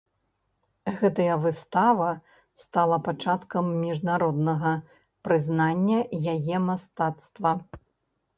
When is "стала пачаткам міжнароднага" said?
2.63-4.73